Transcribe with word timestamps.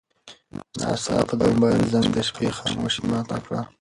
ناڅاپه 0.79 1.33
د 1.39 1.41
موبایل 1.51 1.81
زنګ 1.93 2.07
د 2.13 2.17
شپې 2.27 2.47
خاموشي 2.57 3.01
ماته 3.09 3.37
کړه. 3.45 3.61